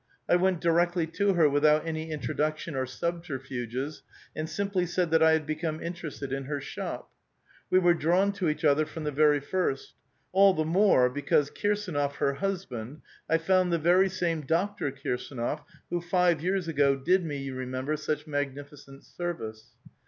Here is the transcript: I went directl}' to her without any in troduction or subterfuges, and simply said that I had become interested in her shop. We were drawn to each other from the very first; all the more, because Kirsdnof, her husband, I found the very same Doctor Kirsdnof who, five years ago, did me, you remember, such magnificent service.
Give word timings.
I 0.27 0.35
went 0.35 0.61
directl}' 0.61 1.13
to 1.13 1.33
her 1.33 1.47
without 1.47 1.85
any 1.85 2.09
in 2.09 2.19
troduction 2.21 2.73
or 2.75 2.87
subterfuges, 2.87 4.01
and 4.35 4.49
simply 4.49 4.87
said 4.87 5.11
that 5.11 5.21
I 5.21 5.33
had 5.33 5.45
become 5.45 5.79
interested 5.79 6.33
in 6.33 6.45
her 6.45 6.59
shop. 6.59 7.11
We 7.69 7.77
were 7.77 7.93
drawn 7.93 8.31
to 8.31 8.49
each 8.49 8.65
other 8.65 8.87
from 8.87 9.03
the 9.03 9.11
very 9.11 9.39
first; 9.39 9.93
all 10.31 10.55
the 10.55 10.65
more, 10.65 11.07
because 11.07 11.51
Kirsdnof, 11.51 12.13
her 12.15 12.33
husband, 12.33 13.03
I 13.29 13.37
found 13.37 13.71
the 13.71 13.77
very 13.77 14.09
same 14.09 14.41
Doctor 14.43 14.91
Kirsdnof 14.91 15.63
who, 15.91 16.01
five 16.01 16.41
years 16.41 16.67
ago, 16.67 16.95
did 16.95 17.23
me, 17.23 17.37
you 17.37 17.53
remember, 17.53 17.95
such 17.95 18.25
magnificent 18.25 19.03
service. 19.05 19.67